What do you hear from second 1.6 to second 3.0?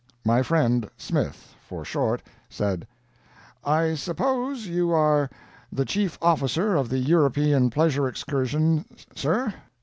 for short—said: